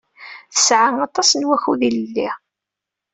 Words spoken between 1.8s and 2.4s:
ilelli.